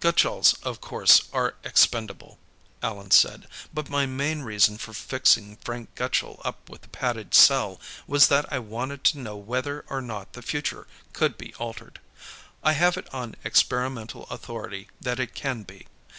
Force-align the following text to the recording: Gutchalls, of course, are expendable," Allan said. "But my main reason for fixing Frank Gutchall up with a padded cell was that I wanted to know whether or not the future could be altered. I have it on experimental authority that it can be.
Gutchalls, 0.00 0.52
of 0.62 0.82
course, 0.82 1.22
are 1.32 1.54
expendable," 1.64 2.38
Allan 2.82 3.12
said. 3.12 3.48
"But 3.72 3.88
my 3.88 4.04
main 4.04 4.42
reason 4.42 4.76
for 4.76 4.92
fixing 4.92 5.56
Frank 5.64 5.94
Gutchall 5.94 6.38
up 6.44 6.68
with 6.68 6.84
a 6.84 6.88
padded 6.88 7.32
cell 7.34 7.80
was 8.06 8.28
that 8.28 8.52
I 8.52 8.58
wanted 8.58 9.04
to 9.04 9.18
know 9.18 9.36
whether 9.38 9.86
or 9.88 10.02
not 10.02 10.34
the 10.34 10.42
future 10.42 10.86
could 11.14 11.38
be 11.38 11.54
altered. 11.54 11.98
I 12.62 12.72
have 12.72 12.98
it 12.98 13.08
on 13.14 13.36
experimental 13.42 14.24
authority 14.24 14.88
that 15.00 15.18
it 15.18 15.34
can 15.34 15.62
be. 15.62 15.86